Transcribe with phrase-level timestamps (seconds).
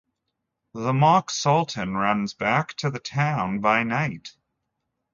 [0.73, 4.33] The mock sultan runs back to the town by night.